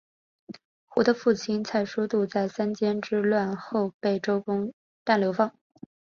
[0.87, 4.73] 胡的父亲蔡叔度在三监之乱后被周公
[5.05, 5.53] 旦流放。